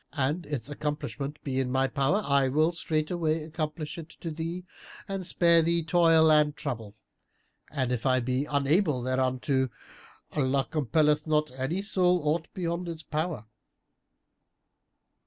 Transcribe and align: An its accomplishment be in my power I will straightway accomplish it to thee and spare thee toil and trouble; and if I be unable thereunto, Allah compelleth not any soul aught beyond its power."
An 0.13 0.45
its 0.47 0.67
accomplishment 0.67 1.37
be 1.43 1.59
in 1.59 1.71
my 1.71 1.85
power 1.87 2.23
I 2.25 2.47
will 2.47 2.71
straightway 2.71 3.43
accomplish 3.43 3.99
it 3.99 4.09
to 4.21 4.31
thee 4.31 4.65
and 5.07 5.23
spare 5.23 5.61
thee 5.61 5.83
toil 5.83 6.31
and 6.31 6.55
trouble; 6.55 6.95
and 7.69 7.91
if 7.91 8.03
I 8.03 8.19
be 8.19 8.45
unable 8.45 9.03
thereunto, 9.03 9.69
Allah 10.31 10.67
compelleth 10.71 11.27
not 11.27 11.51
any 11.51 11.83
soul 11.83 12.19
aught 12.27 12.51
beyond 12.55 12.89
its 12.89 13.03
power." 13.03 13.45